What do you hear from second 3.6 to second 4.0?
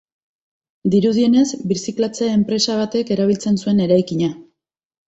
zuen